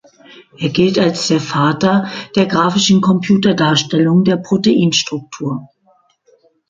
[0.57, 5.69] Er gilt als der Vater der grafischen Computerdarstellung der Proteinstruktur.